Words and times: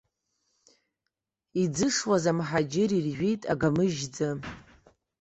Иӡышуаз 1.61 2.23
амҳаџьыр 2.31 2.91
иржәит 2.95 3.41
агамыжьӡы. 3.51 4.29